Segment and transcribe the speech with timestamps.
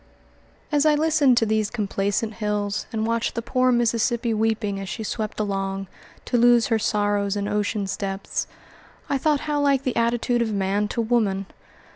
[0.71, 5.03] As I listened to these complacent hills and watched the poor Mississippi weeping as she
[5.03, 5.85] swept along,
[6.25, 8.47] to lose her sorrows in ocean's depths,
[9.11, 11.45] I thought how like the attitude of man to woman.